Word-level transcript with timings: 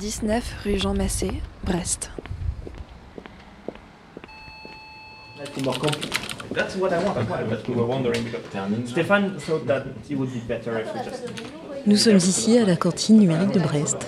19 0.00 0.42
rue 0.64 0.78
Jean 0.78 0.94
Massé, 0.94 1.42
Brest. 1.62 2.10
That's 6.54 6.76
what 6.76 6.92
I 6.92 7.04
want. 7.04 7.28
But 7.28 7.68
we 7.68 7.74
were 7.74 7.84
wondering 7.84 8.24
Stéphane 8.86 9.38
thought 9.38 9.66
that 9.66 9.86
it 10.08 10.16
would 10.16 10.32
be 10.32 10.40
better 10.40 10.78
if 10.78 10.94
we 10.94 11.00
just 11.04 11.22
Nous 11.86 11.96
sommes 11.96 12.16
ici 12.16 12.58
à 12.58 12.64
la 12.64 12.76
cantine 12.76 13.18
numérique 13.18 13.52
de 13.52 13.60
Brest. 13.60 13.98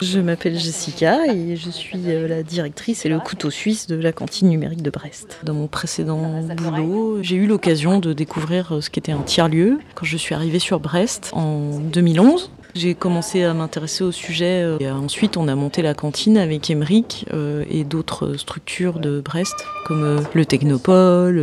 Je 0.00 0.18
m'appelle 0.18 0.58
Jessica 0.58 1.26
et 1.26 1.56
je 1.56 1.70
suis 1.70 2.00
euh, 2.06 2.26
la 2.26 2.42
directrice 2.42 3.04
et 3.04 3.10
le 3.10 3.18
couteau 3.18 3.50
suisse 3.50 3.86
de 3.86 3.96
la 3.96 4.12
cantine 4.12 4.48
numérique 4.48 4.82
de 4.82 4.90
Brest. 4.90 5.40
Dans 5.42 5.52
mon 5.52 5.66
précédent 5.66 6.40
boulot, 6.56 7.22
j'ai 7.22 7.36
eu 7.36 7.46
l'occasion 7.46 7.98
de 7.98 8.14
découvrir 8.14 8.76
euh, 8.76 8.80
ce 8.80 8.88
qu'était 8.88 9.12
un 9.12 9.22
tiers-lieu 9.22 9.78
quand 9.94 10.06
je 10.06 10.16
suis 10.16 10.34
arrivée 10.34 10.58
sur 10.58 10.80
Brest 10.80 11.30
en 11.34 11.78
2011. 11.78 12.50
J'ai 12.74 12.94
commencé 12.94 13.42
à 13.42 13.54
m'intéresser 13.54 14.04
au 14.04 14.12
sujet 14.12 14.62
euh, 14.62 14.78
et 14.80 14.90
ensuite 14.90 15.36
on 15.36 15.48
a 15.48 15.54
monté 15.54 15.82
la 15.82 15.94
cantine 15.94 16.38
avec 16.38 16.70
Emeric 16.70 17.26
euh, 17.32 17.64
et 17.70 17.84
d'autres 17.84 18.34
structures 18.34 18.98
de 19.00 19.20
Brest 19.20 19.54
comme 19.86 20.04
euh, 20.04 20.20
le 20.34 20.44
Technopole, 20.44 21.36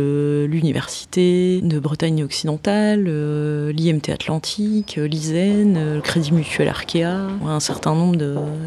l'Université 0.46 1.60
de 1.60 1.78
Bretagne 1.78 2.24
occidentale, 2.24 3.04
l'IMT 3.70 4.10
Atlantique, 4.10 4.96
l'ISEN, 4.96 5.94
le 5.94 6.00
Crédit 6.00 6.32
Mutuel 6.32 6.68
Arkea, 6.68 7.28
un 7.46 7.60
certain 7.60 7.94
nombre 7.94 8.18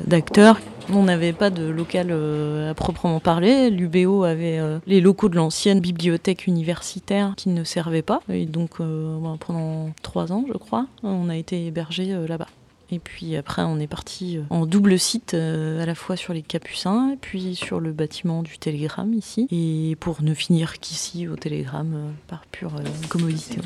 d'acteurs. 0.05 0.59
On 0.89 1.03
n'avait 1.03 1.33
pas 1.33 1.49
de 1.49 1.63
local 1.63 2.07
euh, 2.09 2.71
à 2.71 2.73
proprement 2.73 3.19
parler. 3.19 3.69
L'UBO 3.69 4.23
avait 4.23 4.59
euh, 4.59 4.79
les 4.87 5.01
locaux 5.01 5.29
de 5.29 5.35
l'ancienne 5.35 5.79
bibliothèque 5.79 6.47
universitaire 6.47 7.33
qui 7.37 7.49
ne 7.49 7.63
servaient 7.63 8.01
pas. 8.01 8.21
Et 8.29 8.45
donc 8.45 8.79
euh, 8.79 9.17
ben, 9.19 9.37
pendant 9.37 9.91
trois 10.01 10.31
ans, 10.31 10.45
je 10.47 10.57
crois, 10.57 10.87
on 11.03 11.29
a 11.29 11.37
été 11.37 11.67
hébergés 11.67 12.13
là-bas. 12.27 12.47
Et 12.93 12.99
puis 12.99 13.37
après, 13.37 13.61
on 13.61 13.79
est 13.79 13.87
parti 13.87 14.39
en 14.49 14.65
double 14.65 14.99
site, 14.99 15.33
à 15.33 15.85
la 15.85 15.95
fois 15.95 16.17
sur 16.17 16.33
les 16.33 16.41
Capucins, 16.41 17.11
et 17.13 17.15
puis 17.15 17.55
sur 17.55 17.79
le 17.79 17.93
bâtiment 17.93 18.43
du 18.43 18.57
Télégramme 18.57 19.13
ici. 19.13 19.47
Et 19.49 19.95
pour 20.01 20.21
ne 20.21 20.33
finir 20.33 20.77
qu'ici 20.79 21.25
au 21.29 21.37
Télégramme, 21.37 22.11
par 22.27 22.45
pure 22.47 22.73
commodité. 23.07 23.61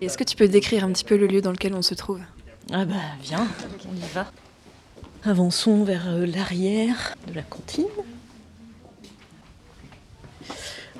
Est-ce 0.00 0.18
que 0.18 0.24
tu 0.24 0.34
peux 0.34 0.48
décrire 0.48 0.82
un 0.82 0.90
petit 0.90 1.04
peu 1.04 1.16
le 1.16 1.28
lieu 1.28 1.40
dans 1.40 1.52
lequel 1.52 1.74
on 1.74 1.82
se 1.82 1.94
trouve? 1.94 2.20
Ah 2.72 2.84
bah 2.84 2.94
viens, 3.22 3.46
on 3.88 3.94
y 3.94 4.08
va. 4.12 4.26
Avançons 5.24 5.84
vers 5.84 6.08
euh, 6.08 6.26
l'arrière 6.26 7.14
de 7.28 7.34
la 7.34 7.42
cantine. 7.42 7.84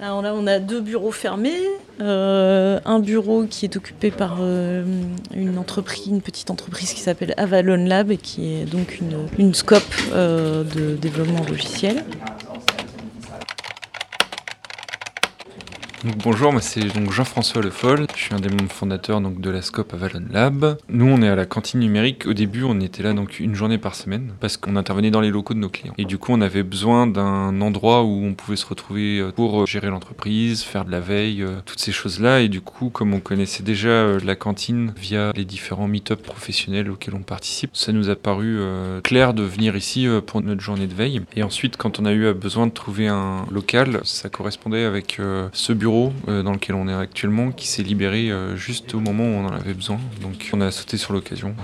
Alors 0.01 0.23
là, 0.23 0.33
on 0.35 0.47
a 0.47 0.61
deux 0.61 0.81
bureaux 0.81 1.11
fermés. 1.11 1.59
Euh, 2.01 2.79
un 2.85 3.01
bureau 3.01 3.47
qui 3.47 3.65
est 3.65 3.77
occupé 3.77 4.13
par 4.13 4.39
euh, 4.41 4.85
une 5.35 5.59
entreprise, 5.59 6.07
une 6.07 6.21
petite 6.21 6.51
entreprise 6.51 6.93
qui 6.93 7.01
s'appelle 7.01 7.35
Avalon 7.37 7.85
Lab 7.85 8.13
et 8.13 8.19
qui 8.19 8.53
est 8.53 8.65
donc 8.65 9.01
une, 9.39 9.55
scope 9.55 9.83
de 10.15 10.95
développement 10.97 11.45
logiciel. 11.49 12.05
Bonjour, 16.15 16.53
moi 16.53 16.61
c'est 16.61 16.85
donc 16.95 17.11
Jean-François 17.11 17.63
Le 17.63 17.71
Foll, 17.71 18.07
je 18.15 18.21
suis 18.21 18.35
un 18.35 18.39
des 18.39 18.49
membres 18.49 18.71
fondateurs 18.71 19.21
de 19.21 19.51
la 19.51 19.61
Scope 19.61 19.93
Avalon 19.93 20.25
Lab. 20.31 20.79
Nous 20.89 21.05
on 21.05 21.21
est 21.21 21.29
à 21.29 21.35
la 21.35 21.47
cantine 21.47 21.81
numérique, 21.81 22.27
au 22.27 22.33
début 22.33 22.63
on 22.63 22.81
était 22.81 23.03
là 23.03 23.13
donc 23.13 23.41
une 23.41 23.57
journée 23.57 23.79
par 23.79 23.97
semaine 23.97 24.33
parce 24.39 24.57
qu'on 24.57 24.77
intervenait 24.77 25.11
dans 25.11 25.21
les 25.21 25.31
locaux 25.31 25.55
de 25.55 25.59
nos 25.59 25.69
clients. 25.69 25.95
Et 25.99 26.05
du 26.05 26.17
coup 26.17 26.31
on 26.33 26.41
avait 26.43 26.63
besoin 26.63 27.09
d'un 27.09 27.61
endroit 27.61 28.05
où 28.05 28.25
on 28.25 28.35
pouvait 28.35 28.57
se 28.57 28.67
retrouver 28.67 29.19
euh, 29.19 29.33
pour 29.33 29.63
euh, 29.63 29.67
gérer 29.67 29.89
l'entreprise, 29.89 30.63
faire 30.63 30.85
de 30.85 30.93
la 30.93 31.01
veille, 31.01 31.43
euh, 31.43 31.57
toutes 31.65 31.81
ces 31.81 31.91
choses-là. 31.91 32.41
Et 32.41 32.49
du 32.49 32.61
coup 32.61 32.89
comme 32.89 33.13
on 33.13 33.21
connaissait 33.21 33.65
déjà 33.65 34.17
la 34.25 34.37
cantine 34.37 34.95
via 34.97 35.33
les 35.35 35.45
différents 35.45 35.89
meet-up 35.89 36.23
professionnels 36.23 36.89
auxquels 36.89 37.15
on 37.17 37.23
participe, 37.23 37.71
ça 37.73 37.91
nous 37.91 38.11
a 38.11 38.15
paru 38.15 38.61
clair 39.03 39.35
de 39.35 39.43
venir 39.43 39.75
ici 39.75 40.07
pour 40.25 40.41
notre 40.41 40.61
journée 40.61 40.87
de 40.87 40.95
veille. 40.95 41.23
Et 41.35 41.43
ensuite 41.43 41.77
quand 41.77 41.99
on 41.99 42.05
a 42.05 42.13
eu 42.13 42.33
besoin 42.33 42.69
de 42.69 42.73
trouver 42.73 43.09
un 43.09 43.45
local, 43.51 44.01
ça 44.05 44.29
correspondait 44.29 44.85
avec 44.85 45.21
ce 45.53 45.73
bureau 45.73 45.96
euh, 46.29 46.43
dans 46.43 46.53
lequel 46.53 46.75
on 46.77 46.89
est 46.89 46.95
actuellement 46.95 47.51
qui 47.51 47.67
s'est 47.67 47.83
libéré 47.83 48.31
euh, 48.31 48.57
juste 48.57 48.95
au 48.95 49.01
moment 49.01 49.25
où 49.25 49.27
on 49.27 49.47
en 49.47 49.53
avait 49.53 49.75
besoin. 49.75 49.99
Donc 50.23 50.51
on 50.53 50.61
a 50.61 50.71
sauté 50.71 50.97
sur 50.97 51.13
l'occasion. 51.13 51.55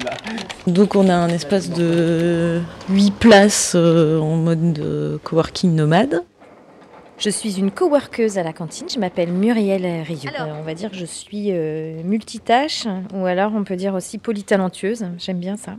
Donc 0.66 0.94
on 0.94 1.08
a 1.08 1.14
un 1.14 1.28
espace 1.28 1.70
de 1.70 2.60
8 2.90 3.14
places 3.14 3.72
euh, 3.74 4.18
en 4.18 4.36
mode 4.36 5.20
coworking 5.24 5.74
nomade. 5.74 6.22
Je 7.18 7.30
suis 7.30 7.58
une 7.58 7.72
coworkeuse 7.72 8.38
à 8.38 8.44
la 8.44 8.52
cantine, 8.52 8.88
je 8.88 9.00
m'appelle 9.00 9.32
Muriel 9.32 9.84
Rioux. 10.02 10.30
On 10.60 10.62
va 10.62 10.74
dire 10.74 10.92
que 10.92 10.96
je 10.96 11.04
suis 11.04 11.48
euh, 11.50 12.00
multitâche, 12.04 12.86
ou 13.12 13.26
alors 13.26 13.52
on 13.56 13.64
peut 13.64 13.74
dire 13.74 13.94
aussi 13.94 14.18
polytalentueuse, 14.18 15.04
j'aime 15.18 15.40
bien 15.40 15.56
ça. 15.56 15.78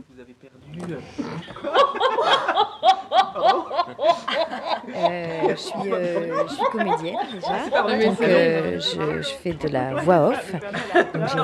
Euh, 4.94 5.40
je, 5.50 5.54
suis, 5.56 5.92
euh, 5.92 6.46
je 6.48 6.54
suis 6.54 6.64
comédienne 6.72 7.16
déjà, 7.32 8.08
donc 8.08 8.20
euh, 8.22 8.80
je, 8.80 9.22
je 9.22 9.28
fais 9.42 9.52
de 9.52 9.68
la 9.68 9.94
voix 10.02 10.28
off. 10.28 10.52
Donc, 11.14 11.28
J'ai 11.32 11.38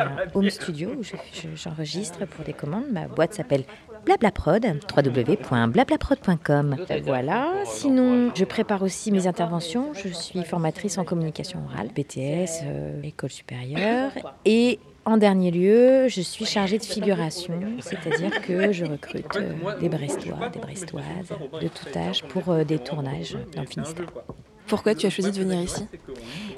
un, 0.00 0.08
home 0.34 0.50
studio 0.50 0.90
où 0.98 1.02
je- 1.02 1.16
je- 1.32 1.54
j'enregistre 1.54 2.24
pour 2.26 2.44
des 2.44 2.52
commandes. 2.52 2.86
Ma 2.90 3.06
boîte 3.06 3.34
s'appelle 3.34 3.64
Blablaprod, 4.04 4.66
www.blablaprod.com. 4.96 6.76
Voilà. 7.04 7.52
Sinon, 7.64 8.32
je 8.34 8.44
prépare 8.44 8.82
aussi 8.82 9.12
mes 9.12 9.26
interventions. 9.26 9.94
Je 9.94 10.08
suis 10.08 10.42
formatrice 10.44 10.98
en 10.98 11.04
communication 11.04 11.60
orale, 11.64 11.88
BTS, 11.88 12.64
euh, 12.64 13.02
école 13.02 13.30
supérieure. 13.30 14.10
Et 14.44 14.80
en 15.04 15.16
dernier 15.16 15.50
lieu, 15.50 16.08
je 16.08 16.20
suis 16.20 16.44
chargée 16.44 16.78
de 16.78 16.84
figuration, 16.84 17.60
c'est-à-dire 17.80 18.40
que 18.42 18.72
je 18.72 18.84
recrute 18.84 19.36
euh, 19.36 19.52
des 19.80 19.88
Brestois, 19.88 20.48
des 20.52 20.60
Brestoises 20.60 21.32
de 21.60 21.68
tout 21.68 21.98
âge 21.98 22.22
pour 22.24 22.50
euh, 22.50 22.64
des 22.64 22.78
tournages 22.78 23.36
dans 23.54 23.62
le 23.62 23.66
Finistère. 23.66 24.06
Pourquoi 24.68 24.94
tu 24.94 25.06
as 25.06 25.10
choisi 25.10 25.32
de 25.32 25.44
venir 25.44 25.60
ici 25.60 25.86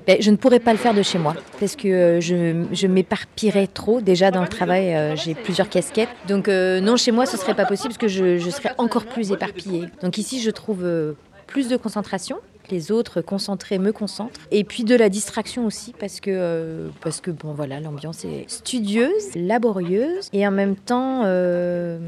Ben, 0.06 0.20
je 0.20 0.30
ne 0.30 0.36
pourrais 0.36 0.60
pas 0.60 0.72
le 0.72 0.78
faire 0.78 0.92
de 0.92 1.02
chez 1.02 1.18
moi 1.18 1.34
parce 1.58 1.76
que 1.76 1.88
euh, 1.88 2.20
je, 2.20 2.64
je 2.72 2.86
m'éparpillerais 2.86 3.66
trop. 3.66 4.02
Déjà 4.02 4.30
dans 4.30 4.42
le 4.42 4.48
travail, 4.48 4.94
euh, 4.94 5.16
j'ai 5.16 5.34
plusieurs 5.34 5.70
casquettes. 5.70 6.10
Donc 6.28 6.48
euh, 6.48 6.80
non, 6.80 6.96
chez 6.96 7.10
moi, 7.10 7.24
ce 7.24 7.38
serait 7.38 7.54
pas 7.54 7.64
possible 7.64 7.88
parce 7.88 7.98
que 7.98 8.08
je, 8.08 8.50
serais 8.50 8.74
encore 8.76 9.06
plus 9.06 9.32
éparpillée. 9.32 9.86
Donc 10.02 10.18
ici, 10.18 10.40
je 10.40 10.50
trouve 10.50 10.84
plus 11.46 11.68
de 11.68 11.76
concentration. 11.76 12.36
Les 12.70 12.90
autres 12.92 13.20
concentrés 13.20 13.78
me 13.78 13.92
concentrent. 13.92 14.40
Et 14.50 14.64
puis 14.64 14.84
de 14.84 14.94
la 14.94 15.08
distraction 15.08 15.66
aussi 15.66 15.94
parce 15.98 16.20
que, 16.20 16.30
euh, 16.32 16.88
parce 17.02 17.20
que 17.20 17.30
bon, 17.30 17.52
voilà, 17.52 17.80
l'ambiance 17.80 18.24
est 18.24 18.48
studieuse, 18.48 19.34
laborieuse 19.34 20.28
et 20.32 20.46
en 20.46 20.50
même 20.50 20.76
temps 20.76 21.22
euh, 21.24 21.98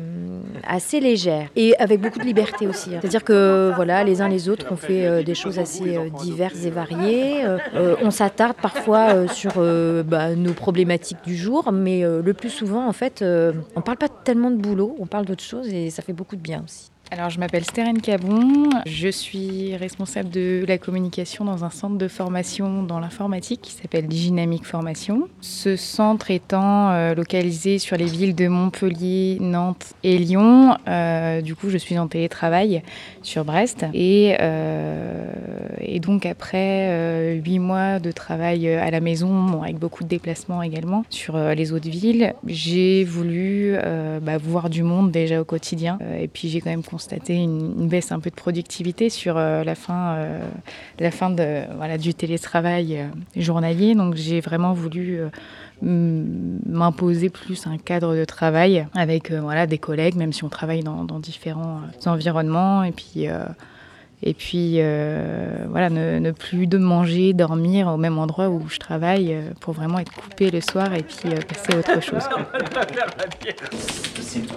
assez 0.66 1.00
légère. 1.00 1.48
Et 1.56 1.76
avec 1.78 2.00
beaucoup 2.00 2.18
de 2.18 2.24
liberté 2.24 2.66
aussi. 2.66 2.94
hein. 2.94 2.98
C'est-à-dire 3.00 3.24
que 3.24 3.72
voilà, 3.76 4.02
les 4.04 4.20
uns 4.22 4.28
les 4.28 4.48
autres, 4.48 4.66
on 4.70 4.76
fait 4.76 5.06
euh, 5.06 5.22
des 5.22 5.34
choses 5.34 5.58
assez 5.58 5.98
diverses 6.20 6.64
et 6.64 6.70
variées. 6.70 7.44
On 8.02 8.10
s'attarde 8.10 8.56
parfois 8.60 9.28
sur 9.28 9.52
bah, 10.04 10.34
nos 10.34 10.52
problématiques 10.52 11.18
du 11.24 11.36
jour, 11.36 11.72
mais 11.72 12.02
le 12.02 12.34
plus 12.34 12.50
souvent, 12.50 12.86
en 12.86 12.92
fait, 12.92 13.24
on 13.76 13.80
parle 13.80 13.98
pas 13.98 14.08
tellement 14.08 14.50
de 14.50 14.56
boulot, 14.56 14.96
on 14.98 15.06
parle 15.06 15.26
d'autre 15.26 15.44
chose 15.44 15.68
et 15.68 15.90
ça 15.90 16.02
fait 16.02 16.12
beaucoup 16.12 16.36
de 16.36 16.40
bien 16.40 16.62
aussi. 16.64 16.90
Alors, 17.12 17.30
je 17.30 17.38
m'appelle 17.38 17.64
Stérène 17.64 18.00
Cabon. 18.00 18.68
Je 18.84 19.08
suis 19.08 19.76
responsable 19.76 20.28
de 20.28 20.64
la 20.66 20.76
communication 20.76 21.44
dans 21.44 21.64
un 21.64 21.70
centre 21.70 21.96
de 21.96 22.08
formation 22.08 22.82
dans 22.82 22.98
l'informatique 22.98 23.60
qui 23.62 23.72
s'appelle 23.72 24.08
Dynamique 24.08 24.66
Formation. 24.66 25.28
Ce 25.40 25.76
centre 25.76 26.32
étant 26.32 26.90
euh, 26.90 27.14
localisé 27.14 27.78
sur 27.78 27.96
les 27.96 28.06
villes 28.06 28.34
de 28.34 28.48
Montpellier, 28.48 29.38
Nantes 29.40 29.94
et 30.02 30.18
Lyon. 30.18 30.76
euh, 30.88 31.42
du 31.42 31.54
coup, 31.54 31.70
je 31.70 31.78
suis 31.78 31.96
en 31.96 32.08
télétravail 32.08 32.82
sur 33.22 33.44
Brest. 33.44 33.86
Et, 33.94 34.36
euh, 34.40 35.30
donc, 36.00 36.26
après 36.26 37.34
huit 37.44 37.58
mois 37.58 38.00
de 38.00 38.12
travail 38.12 38.68
à 38.68 38.90
la 38.90 39.00
maison, 39.00 39.62
avec 39.62 39.78
beaucoup 39.78 40.04
de 40.04 40.08
déplacements 40.08 40.62
également 40.62 41.04
sur 41.10 41.38
les 41.38 41.72
autres 41.72 41.88
villes, 41.88 42.34
j'ai 42.46 43.02
voulu 43.04 43.76
bah, 44.22 44.38
voir 44.38 44.70
du 44.70 44.82
monde 44.82 45.10
déjà 45.10 45.40
au 45.40 45.44
quotidien. 45.44 45.98
Et 46.20 46.28
puis, 46.28 46.48
j'ai 46.48 46.60
quand 46.60 46.70
même 46.70 46.82
constaté 46.96 47.34
une, 47.34 47.88
baisse 47.88 48.10
un 48.10 48.20
peu 48.20 48.30
de 48.30 48.34
productivité 48.34 49.10
sur 49.10 49.36
euh, 49.36 49.64
la 49.64 49.74
fin, 49.74 50.14
euh, 50.14 50.40
la 50.98 51.10
fin 51.10 51.28
de, 51.28 51.64
voilà, 51.76 51.98
du 51.98 52.14
télétravail 52.14 52.96
euh, 52.96 53.08
journalier. 53.36 53.94
Donc 53.94 54.14
j'ai 54.14 54.40
vraiment 54.40 54.72
voulu 54.72 55.20
m'imposer 55.82 57.28
plus 57.28 57.66
un 57.66 57.76
cadre 57.76 58.16
de 58.16 58.24
travail 58.24 58.86
avec 58.94 59.30
voilà, 59.30 59.66
des 59.66 59.76
collègues, 59.76 60.14
même 60.16 60.32
si 60.32 60.42
on 60.42 60.48
travaille 60.48 60.82
dans, 60.82 61.04
dans 61.04 61.18
différents 61.18 61.82
environnements. 62.06 62.82
Et 62.82 62.92
puis, 62.92 63.26
et 64.22 64.32
puis 64.32 64.76
euh, 64.76 65.66
voilà, 65.68 65.90
ne, 65.90 66.30
plus 66.30 66.66
de 66.66 66.78
manger, 66.78 67.32
dormir 67.34 67.88
au 67.88 67.96
même 67.96 68.18
endroit 68.18 68.48
où 68.48 68.62
je 68.68 68.78
travaille 68.78 69.34
euh, 69.34 69.50
pour 69.60 69.74
vraiment 69.74 69.98
être 69.98 70.12
coupé 70.12 70.50
le 70.50 70.60
soir 70.60 70.94
et 70.94 71.02
puis 71.02 71.28
euh, 71.28 71.40
passer 71.42 71.74
à 71.74 71.78
autre 71.78 72.02
chose. 72.02 72.22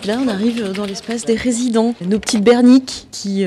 Là, 0.06 0.18
on 0.24 0.28
arrive 0.28 0.72
dans 0.74 0.86
l'espace 0.86 1.26
des 1.26 1.36
résidents, 1.36 1.94
nos 2.02 2.20
petites 2.20 2.44
berniques 2.44 3.08
qui, 3.12 3.46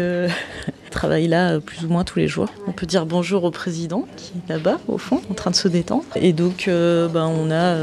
travaille 0.92 1.26
là 1.26 1.58
plus 1.60 1.84
ou 1.84 1.88
moins 1.88 2.04
tous 2.04 2.18
les 2.18 2.28
jours. 2.28 2.48
On 2.66 2.72
peut 2.72 2.86
dire 2.86 3.06
bonjour 3.06 3.44
au 3.44 3.50
président 3.50 4.06
qui 4.16 4.32
est 4.48 4.52
là-bas 4.52 4.78
au 4.88 4.98
fond, 4.98 5.20
en 5.30 5.34
train 5.34 5.50
de 5.50 5.56
se 5.56 5.68
détendre. 5.68 6.04
Et 6.14 6.32
donc 6.32 6.64
ben, 6.66 7.26
on 7.26 7.50
a, 7.50 7.76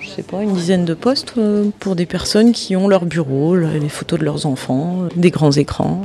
je 0.00 0.08
sais 0.08 0.22
pas, 0.22 0.42
une 0.42 0.54
dizaine 0.54 0.84
de 0.84 0.94
postes 0.94 1.34
pour 1.78 1.96
des 1.96 2.06
personnes 2.06 2.52
qui 2.52 2.76
ont 2.76 2.88
leur 2.88 3.04
bureau, 3.04 3.56
les 3.56 3.88
photos 3.88 4.18
de 4.18 4.24
leurs 4.24 4.46
enfants, 4.46 5.08
des 5.16 5.30
grands 5.30 5.52
écrans. 5.52 6.02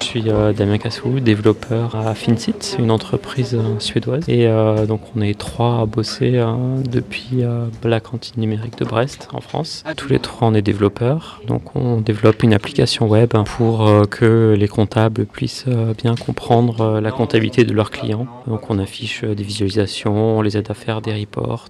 suis 0.11 0.29
euh, 0.29 0.51
Damien 0.51 0.77
Cassou, 0.77 1.21
développeur 1.21 1.95
à 1.95 2.13
Finsit, 2.15 2.75
une 2.77 2.91
entreprise 2.91 3.55
euh, 3.55 3.79
suédoise. 3.79 4.27
Et 4.27 4.45
euh, 4.45 4.85
donc 4.85 4.99
on 5.15 5.21
est 5.21 5.39
trois 5.39 5.79
à 5.79 5.85
bosser 5.85 6.43
depuis 6.89 7.43
la 7.83 7.99
cantine 8.01 8.41
numérique 8.41 8.77
de 8.77 8.83
Brest 8.83 9.29
en 9.31 9.39
France. 9.39 9.85
Tous 9.95 10.09
les 10.09 10.19
trois 10.19 10.49
on 10.49 10.53
est 10.53 10.61
développeurs. 10.61 11.41
Donc 11.47 11.77
on 11.77 12.01
développe 12.01 12.43
une 12.43 12.53
application 12.53 13.07
web 13.07 13.29
pour 13.55 13.89
que 14.09 14.53
les 14.57 14.67
comptables 14.67 15.25
puissent 15.25 15.67
bien 15.97 16.15
comprendre 16.15 16.99
la 16.99 17.11
comptabilité 17.11 17.63
de 17.63 17.73
leurs 17.73 17.91
clients. 17.91 18.27
Donc 18.47 18.69
on 18.69 18.79
affiche 18.79 19.23
des 19.23 19.43
visualisations, 19.43 20.39
on 20.39 20.41
les 20.41 20.57
aide 20.57 20.69
à 20.69 20.73
faire 20.73 21.01
des 21.01 21.13
reports. 21.13 21.69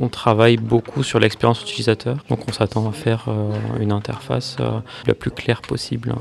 On 0.00 0.08
travaille 0.08 0.58
beaucoup 0.58 1.02
sur 1.02 1.18
l'expérience 1.18 1.62
utilisateur. 1.62 2.18
Donc 2.28 2.40
on 2.48 2.52
s'attend 2.52 2.88
à 2.88 2.92
faire 2.92 3.26
une 3.80 3.92
interface 3.92 4.58
la 5.06 5.14
plus 5.14 5.32
claire 5.32 5.62
possible. 5.62 6.14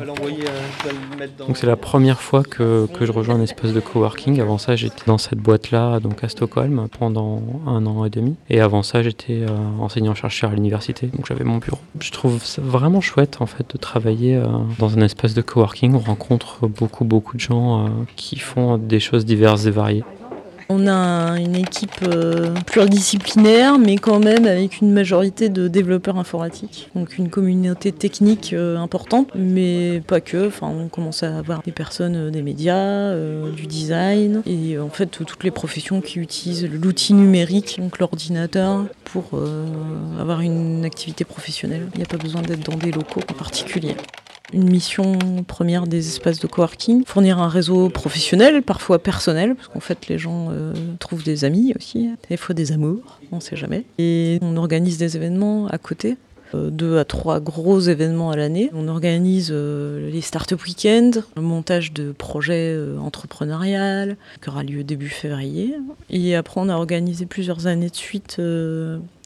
Donc 1.37 1.58
c'est 1.59 1.67
la 1.67 1.75
première 1.75 2.21
fois 2.21 2.41
que, 2.43 2.87
je 3.01 3.11
rejoins 3.11 3.35
un 3.35 3.41
espace 3.41 3.73
de 3.73 3.81
coworking. 3.81 4.39
Avant 4.39 4.57
ça, 4.57 4.77
j'étais 4.77 5.03
dans 5.07 5.17
cette 5.17 5.39
boîte-là, 5.39 5.99
donc 5.99 6.23
à 6.23 6.29
Stockholm, 6.29 6.87
pendant 6.97 7.41
un 7.67 7.85
an 7.85 8.05
et 8.05 8.09
demi. 8.09 8.37
Et 8.49 8.61
avant 8.61 8.81
ça, 8.81 9.03
j'étais 9.03 9.41
euh, 9.41 9.47
enseignant-chercheur 9.77 10.51
à 10.51 10.53
l'université, 10.55 11.07
donc 11.07 11.25
j'avais 11.27 11.43
mon 11.43 11.57
bureau. 11.57 11.79
Je 11.99 12.11
trouve 12.11 12.41
ça 12.41 12.61
vraiment 12.61 13.01
chouette 13.01 13.41
en 13.41 13.45
fait 13.45 13.65
de 13.69 13.77
travailler 13.77 14.37
euh, 14.37 14.45
dans 14.77 14.97
un 14.97 15.01
espace 15.01 15.33
de 15.33 15.41
coworking. 15.41 15.95
On 15.95 15.99
rencontre 15.99 16.65
beaucoup 16.65 17.03
beaucoup 17.03 17.35
de 17.35 17.41
gens 17.41 17.87
euh, 17.87 17.89
qui 18.15 18.39
font 18.39 18.77
des 18.77 19.01
choses 19.01 19.25
diverses 19.25 19.65
et 19.65 19.71
variées. 19.71 20.05
On 20.71 20.85
a 20.85 21.39
une 21.39 21.55
équipe 21.55 22.03
euh, 22.03 22.53
pluridisciplinaire, 22.67 23.79
mais 23.79 23.95
quand 23.95 24.19
même 24.19 24.45
avec 24.45 24.81
une 24.81 24.91
majorité 24.91 25.49
de 25.49 25.67
développeurs 25.67 26.17
informatiques. 26.17 26.91
Donc 26.93 27.17
une 27.17 27.29
communauté 27.29 27.91
technique 27.91 28.53
euh, 28.53 28.77
importante, 28.77 29.29
mais 29.33 29.99
pas 30.05 30.21
que. 30.21 30.45
Enfin, 30.45 30.67
on 30.67 30.87
commence 30.87 31.23
à 31.23 31.35
avoir 31.35 31.63
des 31.63 31.71
personnes 31.71 32.15
euh, 32.15 32.29
des 32.29 32.43
médias, 32.43 33.15
du 33.55 33.65
design, 33.65 34.43
et 34.45 34.77
en 34.77 34.89
fait 34.89 35.07
toutes 35.07 35.43
les 35.43 35.49
professions 35.49 36.01
qui 36.01 36.19
utilisent 36.19 36.69
l'outil 36.69 37.15
numérique, 37.15 37.79
donc 37.79 37.97
l'ordinateur, 37.97 38.85
pour 39.05 39.31
avoir 40.19 40.41
une 40.41 40.85
activité 40.85 41.25
professionnelle. 41.25 41.87
Il 41.95 41.97
n'y 41.97 42.03
a 42.03 42.07
pas 42.07 42.17
besoin 42.17 42.43
d'être 42.43 42.69
dans 42.69 42.77
des 42.77 42.91
locaux 42.91 43.21
en 43.29 43.33
particulier. 43.33 43.95
Une 44.53 44.69
mission 44.69 45.17
première 45.47 45.85
des 45.85 46.07
espaces 46.07 46.39
de 46.39 46.47
coworking, 46.47 47.03
fournir 47.05 47.39
un 47.39 47.49
réseau 47.49 47.89
professionnel, 47.89 48.63
parfois 48.63 48.97
personnel, 48.97 49.55
parce 49.55 49.67
qu'en 49.67 49.79
fait 49.79 50.07
les 50.07 50.17
gens 50.17 50.47
euh, 50.49 50.73
trouvent 50.99 51.23
des 51.23 51.45
amis 51.45 51.73
aussi, 51.75 52.09
des 52.29 52.37
fois 52.37 52.55
des 52.55 52.71
amours, 52.71 53.19
on 53.31 53.35
ne 53.35 53.41
sait 53.41 53.55
jamais. 53.55 53.83
Et 53.99 54.39
on 54.41 54.57
organise 54.57 54.97
des 54.97 55.15
événements 55.15 55.67
à 55.67 55.77
côté, 55.77 56.17
euh, 56.55 56.71
deux 56.71 56.97
à 56.97 57.05
trois 57.05 57.39
gros 57.39 57.79
événements 57.79 58.31
à 58.31 58.35
l'année. 58.35 58.71
On 58.73 58.87
organise 58.87 59.49
euh, 59.51 60.09
les 60.09 60.21
Startup 60.21 60.59
Weekends, 60.63 61.21
le 61.35 61.41
montage 61.43 61.93
de 61.93 62.11
projets 62.11 62.75
entrepreneuriales, 62.99 64.17
qui 64.41 64.49
aura 64.49 64.63
lieu 64.63 64.83
début 64.83 65.09
février. 65.09 65.75
Et 66.09 66.35
après, 66.35 66.59
on 66.59 66.69
a 66.69 66.75
organisé 66.75 67.27
plusieurs 67.27 67.67
années 67.67 67.89
de 67.89 67.95
suite 67.95 68.41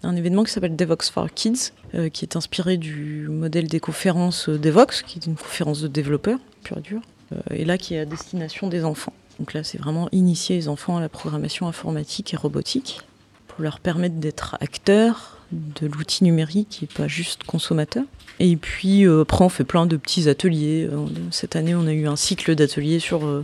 un 0.04 0.16
événement 0.16 0.44
qui 0.44 0.52
s'appelle 0.52 0.76
Devox 0.76 1.10
for 1.10 1.32
Kids, 1.34 1.72
euh, 1.96 2.10
qui 2.10 2.26
est 2.26 2.36
inspiré 2.36 2.78
du 2.78 3.28
modèle 3.30 3.68
des 3.68 3.80
conférences 3.80 4.50
euh, 4.50 4.58
Devox, 4.58 5.02
qui 5.02 5.20
est 5.20 5.26
une 5.26 5.36
conférence 5.36 5.82
de 5.82 5.88
développeurs, 5.88 6.40
pure 6.64 6.78
et 6.78 6.82
dure, 6.82 7.02
euh, 7.32 7.38
et 7.52 7.66
là 7.66 7.78
qui 7.78 7.96
est 7.96 8.00
à 8.00 8.06
destination 8.06 8.68
des 8.68 8.84
enfants. 8.84 9.14
Donc 9.40 9.54
là, 9.54 9.64
c'est 9.64 9.78
vraiment 9.78 10.10
initier 10.12 10.56
les 10.56 10.68
enfants 10.68 10.98
à 10.98 11.02
la 11.02 11.10
programmation 11.10 11.68
informatique 11.68 12.34
et 12.34 12.38
robotique 12.38 13.02
pour 13.48 13.64
leur 13.64 13.80
permettre 13.80 14.16
d'être 14.16 14.58
acteurs 14.62 15.40
de 15.52 15.88
l'outil 15.88 16.24
numérique 16.24 16.82
et 16.84 16.88
pas 16.88 17.08
juste 17.08 17.44
consommateurs. 17.44 18.06
Et 18.40 18.56
puis 18.58 19.06
après, 19.08 19.44
on 19.44 19.50
fait 19.50 19.64
plein 19.64 19.86
de 19.86 19.98
petits 19.98 20.30
ateliers. 20.30 20.90
Cette 21.30 21.56
année, 21.56 21.76
on 21.76 21.86
a 21.86 21.94
eu 21.94 22.08
un 22.08 22.16
cycle 22.16 22.56
d'ateliers 22.56 23.00
sur 23.00 23.44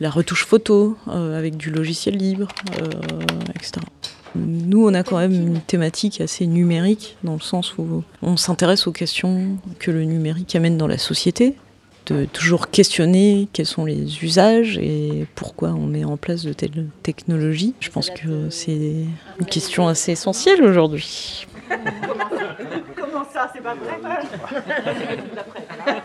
la 0.00 0.10
retouche 0.10 0.44
photo 0.44 0.98
avec 1.06 1.56
du 1.56 1.70
logiciel 1.70 2.16
libre, 2.16 2.48
etc. 3.54 3.80
Nous, 4.34 4.86
on 4.86 4.92
a 4.94 5.02
quand 5.02 5.18
même 5.18 5.32
une 5.32 5.60
thématique 5.60 6.20
assez 6.20 6.46
numérique, 6.46 7.16
dans 7.24 7.34
le 7.34 7.40
sens 7.40 7.78
où 7.78 8.02
on 8.22 8.36
s'intéresse 8.36 8.86
aux 8.86 8.92
questions 8.92 9.56
que 9.78 9.90
le 9.90 10.04
numérique 10.04 10.54
amène 10.56 10.76
dans 10.76 10.86
la 10.86 10.98
société, 10.98 11.54
de 12.06 12.24
toujours 12.26 12.70
questionner 12.70 13.48
quels 13.52 13.66
sont 13.66 13.84
les 13.84 14.22
usages 14.22 14.78
et 14.78 15.26
pourquoi 15.34 15.70
on 15.70 15.86
met 15.86 16.04
en 16.04 16.16
place 16.16 16.44
de 16.44 16.52
telles 16.52 16.86
technologies. 17.02 17.74
Je 17.80 17.90
pense 17.90 18.10
que 18.10 18.48
c'est 18.50 19.06
une 19.40 19.46
question 19.46 19.88
assez 19.88 20.12
essentielle 20.12 20.62
aujourd'hui. 20.62 21.46
Comment 21.68 23.24
ça, 23.32 23.50
c'est 23.54 23.62
pas 23.62 23.74
vrai? 23.74 23.98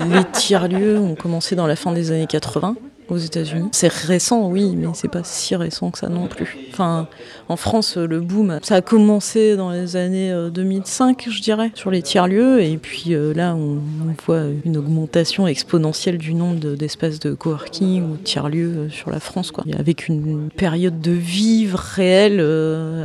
Les 0.09 0.23
tiers-lieux 0.31 0.97
ont 0.97 1.15
commencé 1.15 1.55
dans 1.55 1.67
la 1.67 1.75
fin 1.75 1.91
des 1.91 2.11
années 2.11 2.27
80 2.27 2.75
aux 3.09 3.17
États-Unis. 3.17 3.69
C'est 3.71 3.91
récent, 3.91 4.47
oui, 4.47 4.75
mais 4.75 4.87
c'est 4.93 5.09
pas 5.09 5.23
si 5.23 5.55
récent 5.55 5.91
que 5.91 5.97
ça 5.97 6.09
non 6.09 6.27
plus. 6.27 6.57
Enfin, 6.71 7.07
en 7.49 7.55
France, 7.55 7.97
le 7.97 8.21
boom, 8.21 8.59
ça 8.63 8.75
a 8.75 8.81
commencé 8.81 9.55
dans 9.55 9.71
les 9.71 9.95
années 9.95 10.33
2005, 10.51 11.27
euh, 11.27 11.31
je 11.31 11.41
dirais, 11.41 11.71
sur 11.75 11.91
les 11.91 12.01
tiers-lieux, 12.01 12.61
et 12.61 12.77
puis 12.77 13.13
euh, 13.13 13.33
là, 13.33 13.55
on, 13.55 13.79
voit 14.25 14.43
une 14.65 14.77
augmentation 14.77 15.47
exponentielle 15.47 16.17
du 16.17 16.33
nombre 16.33 16.75
d'espaces 16.75 17.19
de 17.19 17.33
coworking 17.33 18.03
ou 18.03 18.17
tiers-lieux 18.17 18.73
euh, 18.77 18.89
sur 18.89 19.09
la 19.09 19.19
France, 19.19 19.51
quoi, 19.51 19.63
avec 19.77 20.07
une 20.07 20.49
période 20.55 21.01
de 21.01 21.11
vivre 21.11 21.79
réelle 21.79 22.39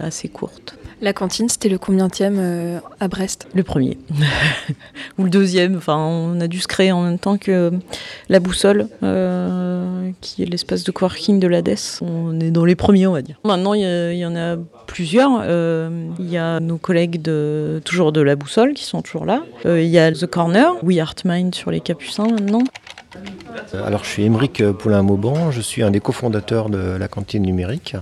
assez 0.03 0.29
courte. 0.29 0.77
La 1.03 1.13
cantine, 1.13 1.49
c'était 1.51 1.69
le 1.69 1.77
combienième 1.77 2.39
euh, 2.39 2.79
à 3.01 3.09
Brest? 3.09 3.49
Le 3.55 3.63
premier. 3.63 3.99
Ou 5.19 5.25
le 5.25 5.31
deuxième. 5.31 5.77
Enfin, 5.77 5.99
on 5.99 6.41
a 6.41 6.49
dû 6.49 6.59
se 6.59 6.69
créer 6.69 6.91
en 6.91 7.03
même 7.03 7.19
temps 7.19 7.37
que 7.37 7.71
la 8.31 8.41
boussole, 8.41 8.89
euh, 9.03 10.11
qui 10.23 10.43
est 10.43 10.47
l'espace 10.47 10.85
de 10.85 10.91
coworking 10.93 11.39
de 11.39 11.49
l'ADES. 11.49 12.01
On 12.01 12.41
est 12.41 12.51
dans 12.51 12.65
les 12.65 12.77
premiers, 12.77 13.07
on 13.07 13.13
va 13.13 13.21
dire. 13.21 13.39
Maintenant, 13.45 13.75
il 13.75 13.83
y, 13.83 14.25
en 14.25 14.37
a 14.37 14.57
plusieurs. 14.87 15.43
Euh, 15.43 16.09
il 16.19 16.31
y 16.31 16.39
a 16.39 16.61
nos 16.61 16.79
collègues 16.79 17.21
de, 17.21 17.83
toujours 17.85 18.11
de 18.13 18.23
la 18.23 18.35
boussole 18.35 18.73
qui 18.73 18.85
sont 18.85 19.03
toujours 19.03 19.27
là. 19.27 19.43
Il 19.67 19.85
y 19.85 19.99
a 19.99 20.11
The 20.11 20.27
Corner, 20.27 20.83
We 20.83 20.99
Art 20.99 21.17
Mind 21.27 21.55
sur 21.55 21.71
les 21.71 21.81
Capucins 21.81 22.29
maintenant. 22.29 22.63
Alors, 23.73 24.05
je 24.05 24.11
suis 24.11 24.23
Émeric 24.25 24.63
Poulain-Mauban, 24.73 25.51
je 25.51 25.61
suis 25.61 25.83
un 25.83 25.91
des 25.91 26.01
cofondateurs 26.01 26.69
de 26.71 26.97
la 26.97 27.09
cantine 27.09 27.43
numérique. 27.43 27.97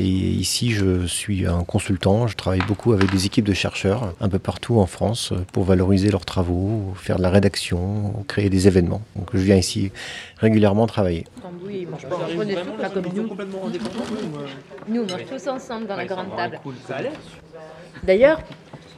Et 0.00 0.04
ici, 0.04 0.70
je 0.70 1.06
suis 1.06 1.44
un 1.44 1.64
consultant. 1.64 2.28
Je 2.28 2.36
travaille 2.36 2.62
beaucoup 2.68 2.92
avec 2.92 3.10
des 3.10 3.26
équipes 3.26 3.44
de 3.44 3.52
chercheurs 3.52 4.14
un 4.20 4.28
peu 4.28 4.38
partout 4.38 4.78
en 4.78 4.86
France 4.86 5.32
pour 5.52 5.64
valoriser 5.64 6.12
leurs 6.12 6.24
travaux, 6.24 6.92
faire 6.94 7.16
de 7.16 7.22
la 7.22 7.30
rédaction, 7.30 8.24
créer 8.28 8.48
des 8.48 8.68
événements. 8.68 9.02
Donc, 9.16 9.30
je 9.34 9.40
viens 9.40 9.56
ici 9.56 9.90
régulièrement 10.36 10.86
travailler. 10.86 11.24
Nous, 14.88 15.00
on 15.00 15.06
mange 15.10 15.26
tous 15.28 15.48
ensemble 15.48 15.88
dans 15.88 15.96
la 15.96 16.06
grande 16.06 16.36
table. 16.36 16.60
D'ailleurs, 18.04 18.40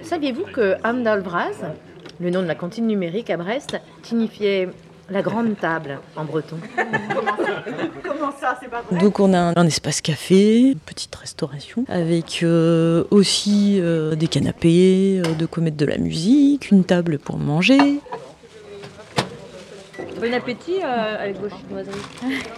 saviez-vous 0.02 0.44
que 0.52 0.76
Amdalvraz, 0.84 1.72
le 2.20 2.28
nom 2.28 2.42
de 2.42 2.46
la 2.46 2.54
cantine 2.54 2.86
numérique 2.86 3.30
à 3.30 3.38
Brest, 3.38 3.80
signifiait 4.02 4.68
la 5.10 5.22
grande 5.22 5.58
table 5.58 5.98
en 6.16 6.24
breton. 6.24 6.56
Comment 6.76 8.32
ça, 8.40 8.56
c'est 8.60 8.70
pas 8.70 8.82
vrai 8.82 9.00
Donc 9.00 9.20
on 9.20 9.34
a 9.34 9.58
un, 9.58 9.66
espace 9.66 10.00
café, 10.00 10.70
une 10.70 10.78
petite 10.78 11.14
restauration, 11.14 11.84
avec 11.88 12.40
euh, 12.42 13.04
aussi 13.10 13.78
euh, 13.80 14.14
des 14.14 14.28
canapés, 14.28 15.20
euh, 15.24 15.34
de 15.34 15.46
quoi 15.46 15.62
mettre 15.62 15.76
de 15.76 15.86
la 15.86 15.98
musique, 15.98 16.70
une 16.70 16.84
table 16.84 17.18
pour 17.18 17.38
manger, 17.38 18.00
Bon 20.20 20.34
appétit 20.34 20.80
euh, 20.84 21.32
vos 21.40 21.48
chinoiseries. 21.48 21.96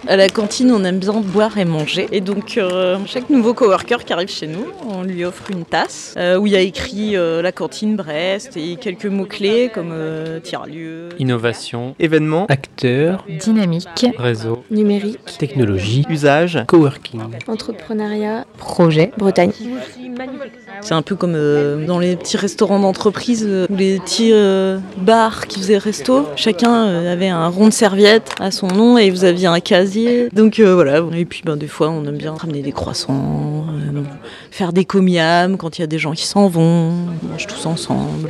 À 0.07 0.17
la 0.17 0.27
cantine, 0.27 0.69
on 0.71 0.83
aime 0.83 0.99
bien 0.99 1.13
boire 1.21 1.57
et 1.57 1.63
manger. 1.63 2.07
Et 2.11 2.19
donc, 2.19 2.57
euh, 2.57 2.97
chaque 3.05 3.29
nouveau 3.29 3.53
coworker 3.53 4.03
qui 4.03 4.11
arrive 4.11 4.29
chez 4.29 4.47
nous, 4.47 4.65
on 4.85 5.03
lui 5.03 5.23
offre 5.23 5.49
une 5.49 5.63
tasse 5.63 6.13
euh, 6.17 6.37
où 6.37 6.45
il 6.45 6.51
y 6.51 6.57
a 6.57 6.59
écrit 6.59 7.13
la 7.15 7.51
cantine 7.53 7.95
Brest 7.95 8.57
et 8.57 8.75
quelques 8.75 9.05
mots-clés 9.05 9.71
comme 9.73 9.93
tiers-lieu, 10.43 11.09
innovation, 11.19 11.95
événement, 11.99 12.47
acteur, 12.47 13.25
dynamique, 13.29 14.07
réseau, 14.17 14.63
numérique, 14.69 15.37
technologie, 15.37 16.05
usage, 16.09 16.63
coworking, 16.67 17.21
entrepreneuriat, 17.47 18.45
projet, 18.57 19.11
Bretagne. 19.17 19.51
C'est 20.81 20.93
un 20.93 21.01
peu 21.01 21.15
comme 21.15 21.33
dans 21.85 21.99
les 21.99 22.15
petits 22.15 22.37
restaurants 22.37 22.79
d'entreprise 22.79 23.45
ou 23.45 23.73
les 23.75 23.99
petits 23.99 24.33
bars 24.97 25.47
qui 25.47 25.59
faisaient 25.59 25.77
resto. 25.77 26.27
Chacun 26.35 26.73
avait 27.05 27.29
un 27.29 27.47
rond 27.47 27.67
de 27.67 27.73
serviette 27.73 28.31
à 28.39 28.51
son 28.51 28.67
nom 28.67 28.97
et 28.97 29.09
vous 29.09 29.23
aviez 29.23 29.47
un 29.47 29.59
casier. 29.59 30.29
Donc 30.33 30.59
euh, 30.59 30.73
voilà. 30.73 31.01
Et 31.13 31.25
puis 31.25 31.41
ben, 31.45 31.57
des 31.57 31.67
fois, 31.67 31.89
on 31.89 32.05
aime 32.05 32.17
bien 32.17 32.33
ramener 32.33 32.61
des 32.61 32.71
croissants, 32.71 33.65
euh, 33.69 34.01
faire 34.51 34.73
des 34.73 34.85
comiams 34.85 35.57
quand 35.57 35.77
il 35.77 35.81
y 35.81 35.83
a 35.83 35.87
des 35.87 35.99
gens 35.99 36.13
qui 36.13 36.25
s'en 36.25 36.47
vont, 36.47 36.91
on 37.23 37.27
mange 37.27 37.47
tous 37.47 37.65
ensemble. 37.65 38.29